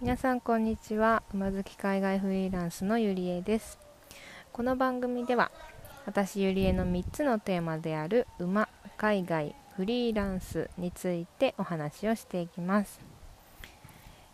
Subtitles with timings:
[0.00, 1.22] 皆さんこんにちは。
[1.32, 3.78] 馬好き海外フリーランスのゆりえです。
[4.52, 5.50] この番組では
[6.04, 13.00] 私ゆりえの3つのテーマである馬海外フリーランスについてお話をしていきます、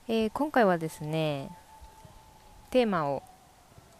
[0.09, 1.51] えー、今回はですね
[2.71, 3.23] テーマを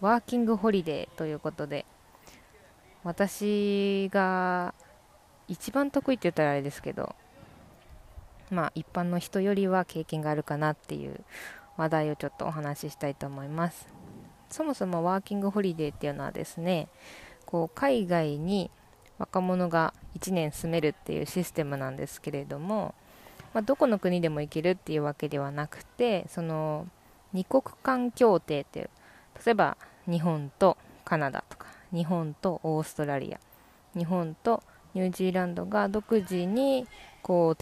[0.01, 1.87] ワーキングホリデーということで
[3.05, 4.75] 私が
[5.49, 7.15] 一番得意って言ったらあれですけど
[8.53, 11.21] まあ一般の人よりは経験があるかなっていう
[11.77, 13.89] 話題をちょっとお話ししたいと思います。
[14.51, 16.89] そもそもワーキングホリデーっていうのはですね
[17.47, 18.71] こう海外に
[19.19, 22.95] 若者が1年住めるっていうシステムなんですけれども、
[23.55, 26.87] まあ、どこの国でも行けるっていうわけではなくてその
[27.35, 28.91] 2国間協定っていう
[29.45, 33.41] 例えば日本とカナダとか日本とオーストラリア
[33.99, 34.63] 日本と
[34.95, 36.87] ニュージーランドが独自に
[37.23, 37.57] こう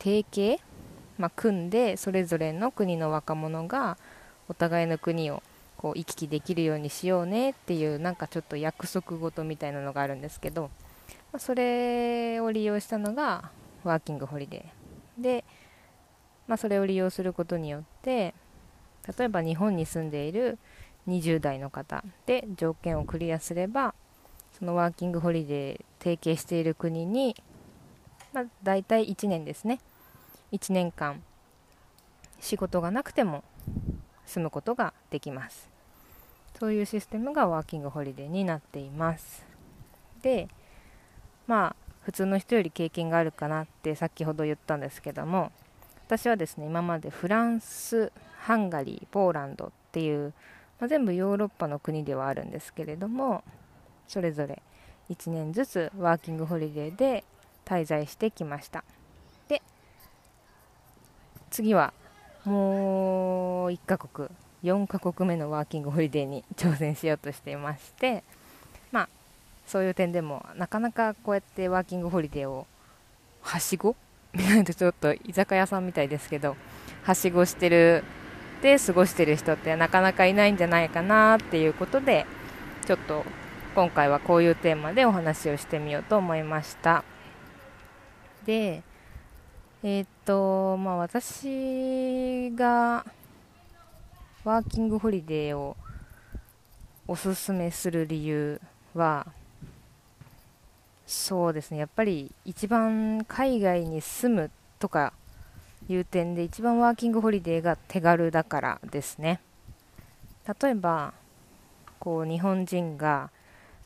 [0.00, 0.58] 提携、
[1.18, 3.98] まあ、組んでそれぞれの国の若者が
[4.48, 5.42] お互いの国を
[5.76, 10.70] こう行き来できるようにしようねっていうなんかちょっと約束事みたいなのがあるんですけど、
[11.32, 13.50] まあ、それを利用したのが
[13.84, 15.22] ワーキングホリデー。
[15.22, 15.44] で、
[16.48, 18.34] まあ、それを利用することによって
[19.18, 20.58] 例えば日本に住んでいる
[21.08, 23.94] 20代の方で条件をクリアすれば
[24.58, 27.36] そのワーキングホリデー提携している国に、
[28.32, 29.80] まあ、大体1年ですね。
[30.52, 31.22] 1年間
[32.40, 33.44] 仕事がなくても
[34.26, 35.68] 住むことができます。
[36.58, 39.44] そういうシステムがワーキングホリデーになっています。
[40.22, 40.48] で
[41.46, 45.52] まあ普通の人より経験があるかなって先ほど言ったんですけども
[46.06, 50.32] 私はですね今までフランスハンガリーポーランドっていう
[50.80, 53.44] まあ、全部ヨーロッパの国ではあるんですけれども
[54.08, 54.62] それぞれ
[55.10, 57.24] 1年ずつワーキングホリデーで
[57.64, 58.82] 滞在してきました。
[61.50, 61.92] 次は
[62.44, 64.28] もう1カ国
[64.62, 68.22] 4カ国目のワーキングホリデーに挑戦しようとしていまして
[68.92, 69.08] まあ
[69.66, 72.66] そういう点でもなかなかこうやってワーキングホリデーを
[73.42, 73.96] はしご
[74.32, 76.56] 見ないとちょっと居酒屋さんみたいですけど
[77.02, 78.04] はしごしてる
[78.62, 82.26] で過ごしてる人ってなかなかいないんじゃないかなっていうことで
[82.86, 83.24] ちょっと
[83.74, 87.04] 今回はこういうテーマでお話をしてみようと思いました。
[88.44, 88.82] で
[89.82, 93.04] えー、っとまあ私が
[94.44, 95.76] ワーキングホリデーを
[97.08, 98.60] おすすめする理由
[98.94, 99.26] は
[101.04, 101.78] そうですね。
[101.78, 105.12] やっぱり一番海外に住むとか
[105.88, 109.40] いう点で一番ワーキングホリデーが手軽だからですね。
[110.62, 111.12] 例えば
[111.98, 113.30] こう日本人が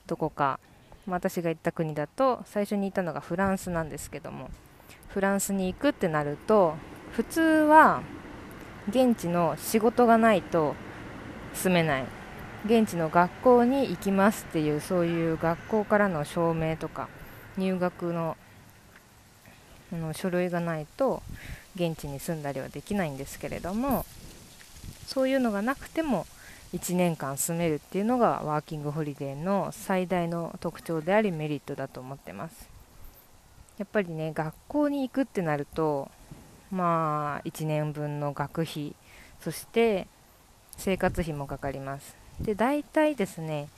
[0.06, 0.60] どこか、
[1.06, 4.50] まあ、私が行った国だと最初に行ったのがフランスなんですけども。
[5.14, 6.74] フランスに行くってなると
[7.12, 8.02] 普通は
[8.88, 10.74] 現地の仕事がないと
[11.54, 12.04] 住めない。
[12.66, 17.08] 現地の学校に行きますっていうそういう学校からの証明とか
[17.58, 18.38] 入学の
[19.92, 21.22] の書類がないと
[21.76, 24.06] 現地に住んだりはできないんですけれども
[25.06, 26.26] そういうのがなくても
[26.72, 32.73] 1年間住めるっていうのがワーキングホリデーの最大の特徴でありメリットだと思ってます。
[33.78, 36.10] やっぱりね学校に行くってなると
[36.70, 38.94] まあ1年分の学費
[39.40, 40.06] そして
[40.76, 42.16] 生活費もかかります。
[42.40, 43.68] で大体ですね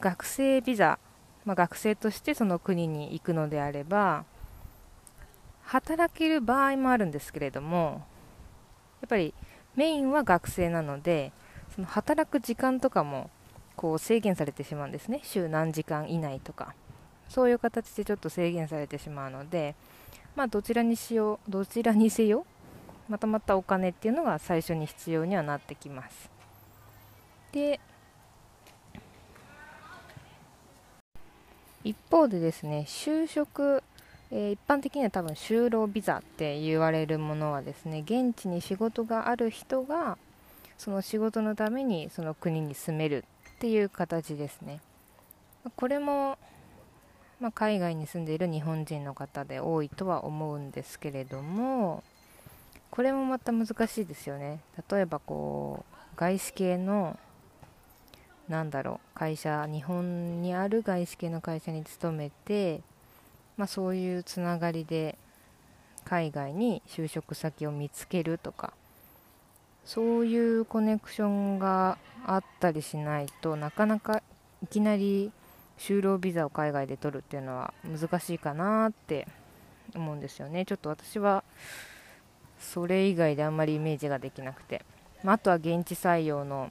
[0.00, 0.98] 学生ビザ、
[1.44, 4.24] まあ、学生としてその国に行くのであれば
[5.62, 8.04] 働ける場合もあるんですけれども
[9.00, 9.32] やっぱり
[9.76, 11.32] メインは学生なので
[11.74, 13.30] その働く時間とかも
[13.76, 15.20] こう制限されてしまうんですね。
[15.22, 16.74] 週何時間以内とか。
[17.28, 19.74] そういう形でちょっと制限されてしまうので
[20.34, 22.46] まあどちらにしようどちらにせよ
[23.08, 26.30] またまたお金っていうのが最初に必要にはなってきます。
[27.52, 27.80] で
[31.84, 33.82] 一方でですね就職
[34.30, 40.18] えー、一般的には多分就労ビザって言われるものはですね現地に仕事がある人が
[40.78, 43.24] その仕事のためにその国に住める
[43.56, 44.80] っていう形ですね。
[45.74, 46.38] これも、
[47.40, 52.02] まあ、海外に住んでいる日本人の方で多いとは思うんですけれども
[52.90, 54.60] これもまた難しいですよね。
[54.90, 57.18] 例えばこう外資系の
[58.48, 62.80] なんだろう会社日本にある外資系の会社に勤めて
[63.56, 65.16] まあ、そういうつながりで
[66.04, 68.72] 海外に就職先を見つけるとか
[69.84, 74.22] そういうコネクションがあったりしないとなかなか
[74.62, 75.32] いきなり
[75.78, 79.26] 就労ビザを海外で取るっていうのは難しいかなって
[79.94, 81.44] 思うんですよねちょっと私は
[82.58, 84.84] それ以外であんまりイメージができなくて、
[85.22, 86.70] まあ、あとは現地採用の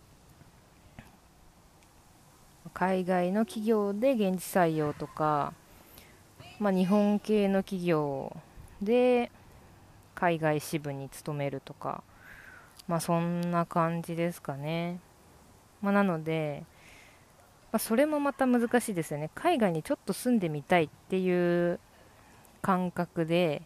[2.74, 5.54] 海外の企業で現地採用とか、
[6.60, 8.36] まあ、日本系の企業
[8.82, 9.32] で
[10.16, 12.04] 海外支部に勤めるとか、
[12.88, 15.00] まあ、そんな感じですかね。
[15.82, 16.64] まあ、なので、
[17.76, 19.30] まあ、それもまた難しいですよね。
[19.36, 21.78] 海外にちょっと住んでみたいっていう
[22.62, 23.64] 感覚で、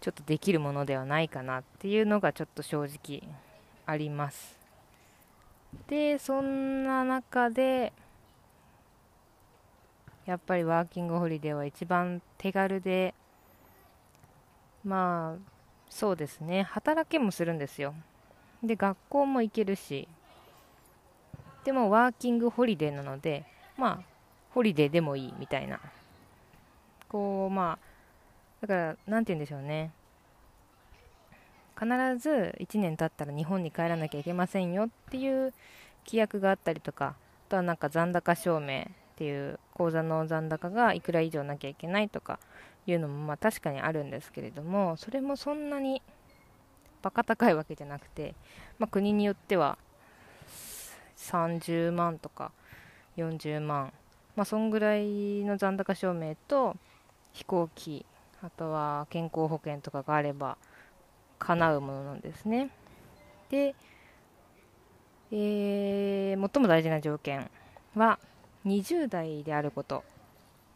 [0.00, 3.22] ちょっとできるものではないかなっていうのがちょっと正直
[3.84, 4.56] あります。
[5.88, 7.92] で、そんな中で、
[10.24, 13.12] やっぱりワーキングホリデーは一番手軽で、
[14.84, 15.50] まあ、
[15.90, 17.92] そうですね、働けもするんですよ。
[18.62, 20.08] で、学校も行けるし、
[21.68, 23.44] でもワーキングホリデーなので、
[23.76, 24.02] まあ、
[24.54, 25.78] ホリデーでもいいみたいな。
[27.10, 27.78] こう、ま
[28.62, 29.90] あ、だから、なんて言うんでしょうね。
[31.78, 31.86] 必
[32.16, 35.52] ず1年経ったら日本に帰らなきゃいけませんよっていう
[36.06, 37.14] 規約があったりとか、あ
[37.50, 38.86] とはなんか残高証明っ
[39.16, 42.38] ていう口座の残高がいくら以上なきゃいけないとか
[42.86, 46.00] いうのもまあ確かにあるんですけれども、それもそんなに
[47.02, 48.34] バカ高いわけじゃなくて、
[48.78, 49.76] まあ、国によっては
[51.18, 52.52] 30万とか
[53.16, 53.92] 40万、
[54.36, 56.76] まあ、そんぐらいの残高証明と
[57.32, 58.06] 飛行機
[58.42, 60.56] あとは健康保険とかがあれば
[61.38, 62.70] 叶うものなんですね。
[63.50, 63.74] で、
[65.30, 67.50] えー、最も大事な条件
[67.94, 68.18] は
[68.66, 70.04] 20代であること。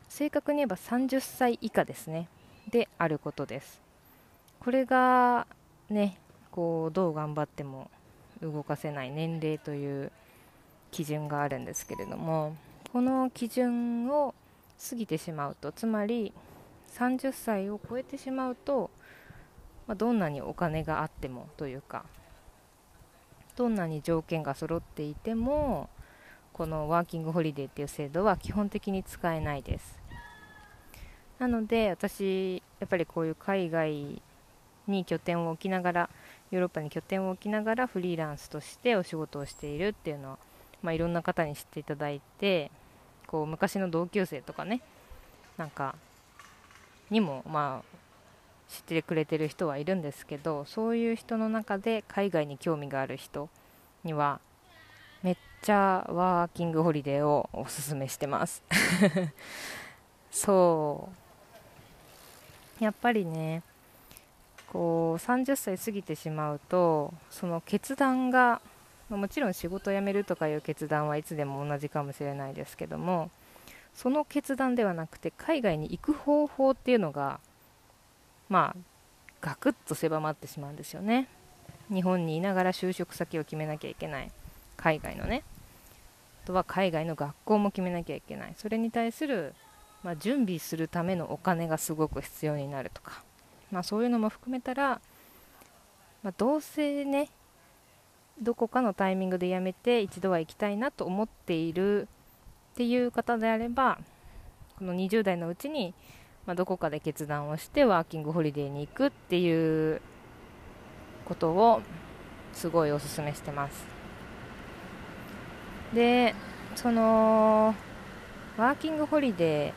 [0.08, 2.28] 正確に言えば30歳以下ですね。
[2.70, 3.80] であることです。
[4.60, 5.46] これが
[5.88, 6.18] ね
[6.50, 7.90] こうどう頑張っても
[8.40, 10.12] 動かせない年齢という
[10.92, 12.54] 基準があるんですけれども
[12.92, 14.34] この基準を
[14.90, 16.32] 過ぎてしまうとつまり
[16.96, 18.90] 30歳を超えてしまうと、
[19.88, 22.04] まあ、どんなにお金があってもというか
[23.56, 25.88] どんなに条件が揃っていても
[26.52, 29.98] このワーキングホリデーっていう制度は基本的に使えないです。
[31.38, 34.22] なので私やっぱりこういう海外
[34.86, 36.10] に拠点を置きながら
[36.50, 40.38] ヨーロッパに拠点を置きながらフリーランスとしてお仕事をしているっていうのは、
[40.82, 42.70] まあ、いろんな方に知っていただいて
[43.26, 44.80] こう昔の同級生とかね
[45.56, 45.94] なんか
[47.10, 47.92] にもまあ
[48.68, 53.48] 知ってくれてる人はいるんですけどそういう人の中で海外に興味がある人
[54.02, 54.40] には
[55.22, 58.62] めっちゃワーキングホリデーをおすすめしてます。
[60.32, 61.08] そ
[62.80, 62.82] う。
[62.82, 63.62] やっぱりね
[64.72, 68.60] こう30歳過ぎてしまうとその決断が
[69.16, 73.30] もちろん仕事を辞めるとかいう決断はいつでも同じかもしれないですけども
[73.94, 77.40] その決断ではなくて海外に行く方法っていうのが
[78.48, 78.80] まあ
[79.40, 81.26] ガクッと狭まってしまうんですよね。
[81.92, 84.30] 日本にいながら就職先を決めなきゃいけない。
[84.76, 85.42] 海外のね。
[86.44, 88.54] あとは海外の学校も決めなきゃいけない。
[88.56, 89.54] それに対する、
[90.04, 93.24] まあ、準備するためのお金がすごく必要になるとか。
[93.72, 95.00] まあ、そういうのも含めたら、
[96.22, 97.28] まあ、どうせね
[98.42, 102.08] どこかのタイミングで辞めて一度は行きたいなと思っている
[102.72, 103.98] っていう方であれば
[104.78, 105.94] この20代のうちに、
[106.44, 110.00] まあ、どこかで決断をしてワーキングホリデーに行くっていう
[111.24, 111.82] ことを
[112.52, 113.86] すごいおすすめしてます。
[115.94, 116.34] で
[116.74, 117.74] その
[118.56, 119.72] ワーキングホリデ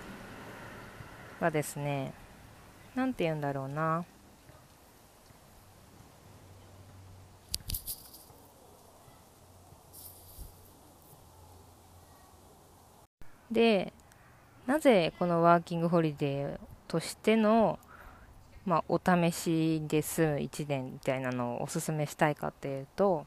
[1.40, 2.14] ーはですね
[2.96, 4.06] 何て言うんだろうな。
[13.52, 13.94] で
[14.68, 17.80] なぜこのワーキングホリデーとしての、
[18.66, 23.26] まあ、お試しで済む1年みたいなのをおすすめしたいかっていうと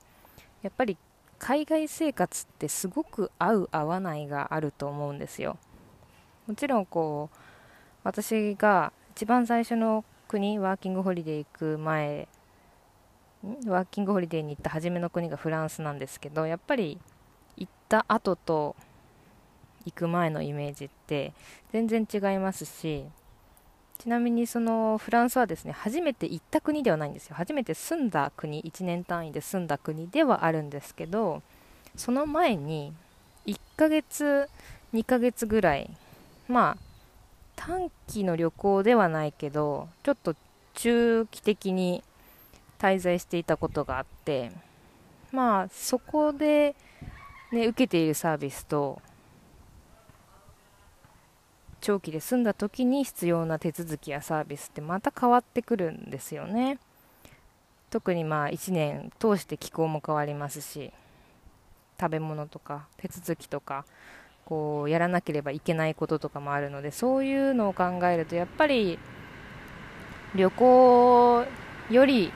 [0.62, 0.96] やっぱり
[1.38, 5.56] 海外生活ってすごく合う合わないがあると思うんですよ。
[6.48, 7.36] もちろんこう
[8.02, 12.28] 私が一番最初の国ワーキングホリデー行く前
[13.66, 16.98] ワーキングホリデーに行った初めの国がフランスなんですけどやっぱり
[17.56, 18.74] 行った後と
[19.90, 21.32] 行く前のイメージって
[21.72, 23.04] 全然違いますし
[23.98, 27.34] ちなみにそのフランスはですね初めて行った国ではないんですよ。
[27.34, 31.42] 初めて住んだ国1年単位で住んだ国ではあるんですけど
[31.96, 32.92] その前に
[33.46, 34.48] 1ヶ月
[34.94, 35.90] 2ヶ月ぐらい
[36.46, 36.82] まあ
[37.56, 40.36] 短期の旅行ではないけどちょっと
[40.74, 42.04] 中期的に
[42.78, 44.52] 滞在していたことがあって
[45.32, 46.76] まあそこで、
[47.50, 49.02] ね、受けているサービスと
[51.88, 56.78] 長期で住んだ時に必要な手続きやサービスってまた変わってくるんですよね。
[57.88, 60.92] 特にまあ1年通して気候も変わりますし
[61.98, 63.86] 食べ物とか手続きとか
[64.44, 68.98] こうやらなければいけないこととかもあるのでそういうのを考えるとやっぱり
[70.34, 71.46] 旅行
[71.90, 72.30] より、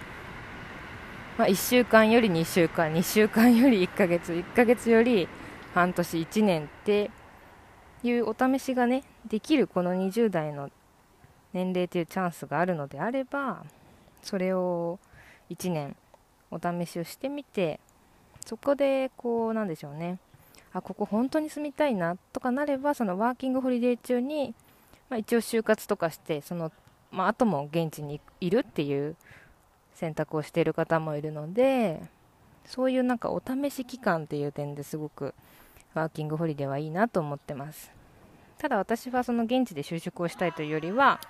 [1.37, 5.29] まあ、1週間より2週間2週間より1ヶ月1ヶ月より
[5.75, 7.11] 半年1年って
[8.03, 10.71] いうお試しがねできるこの20代の
[11.53, 13.65] 年齢というチャンスがあるのであれば
[14.23, 14.99] それを
[15.51, 15.97] 1年
[16.51, 17.81] お試しをしてみて
[18.45, 20.19] そこでこうなんでしょうね。
[20.75, 24.55] あここ本当に住みたいなとかなればそのワーキングホリデー中に、
[25.11, 26.73] まあ、一応就活とかしてその、
[27.11, 29.15] まあ、後も現地にいるっていう
[29.95, 32.01] 選択をしている方もいるので
[32.65, 35.35] そういうなんかお試し期間っていう点ですごく
[35.95, 37.91] ワーキングホリデーはいいなと思ってます。
[38.59, 41.21] ただ私はその現地で就職をしたいというよりは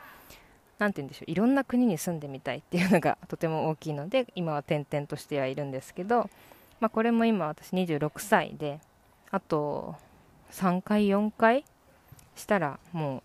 [0.79, 6.29] 何て言うんでしょういろんな国に住んでみたいっていうのがとても大きいので今は転々としてはいるんですけど、
[6.81, 8.81] まあ、これも今私26歳で
[9.31, 9.95] あと
[10.51, 11.65] 3回4回
[12.37, 13.23] したらも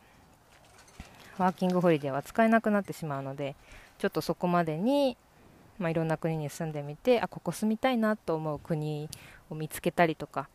[1.40, 3.56] うワーキングホリデーは使えなくなってしまうので
[3.98, 5.18] ちょっとそこまでに、
[5.80, 9.10] まあ、いろんな国に住んでみてあここ住みたいなと思う国
[9.50, 10.48] を見つけたりとか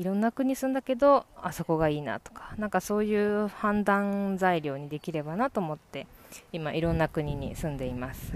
[0.00, 6.06] いろんな国住んだけどあそこがいいなとかなんかそういう判断材料にできればなと思って
[6.54, 8.32] 今いろんな国に住んでいます。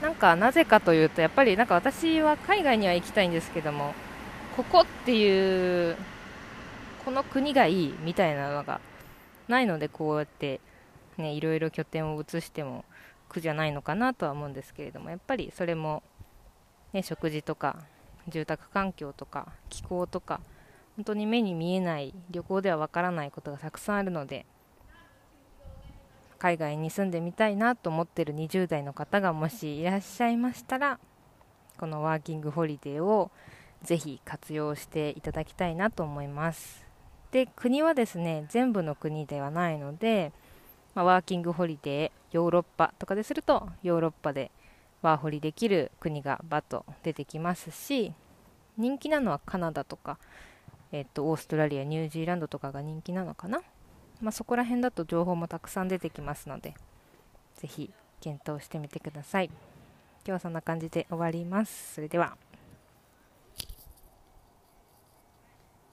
[0.00, 3.94] なんかなぜかというとやっぱりなんか私は海外には行きたいんですけども
[4.56, 5.96] ここっていう
[7.04, 8.80] この国がいいみたいなのが
[9.48, 10.60] ないのでこうやって
[11.16, 12.84] ねいろいろ拠点を移しても
[13.28, 16.04] 苦じゃないのかなとは思うんですけれどもやっぱりそれも、
[16.96, 17.76] ね、食事とか
[18.26, 20.40] 住宅環境とか気候とか
[20.96, 24.46] 本当に目に見えない旅行ではわからないことがたくさんあるので
[26.38, 30.98] 海外に住んでみたいなと思ってる20代の方がもしいらっしゃいましたら
[31.76, 33.30] このワーキングホリデーを
[33.82, 36.82] ぜひ活用していただきたいなと思います。
[37.30, 40.32] で国はですね全部の国ではないので、
[40.94, 44.50] まあ、ワーキングホリデーヨーロッパとかでするとヨーロッパで
[45.06, 48.12] ワーホリできる国がバッと出てきますし
[48.76, 50.18] 人気なのはカナダとか、
[50.90, 53.60] えっと、オーストラリアニュージーランドとかが人気なのかな。
[54.20, 56.74] まあ、そこら辺だと情報もたくさん出てきますので
[57.54, 59.46] ぜひ検討してみてください。
[59.46, 59.54] 今
[60.24, 61.94] 日はそんな感じで終わります。
[61.94, 62.36] それでは。